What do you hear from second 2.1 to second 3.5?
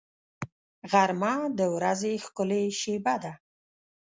ښکلې شېبه ده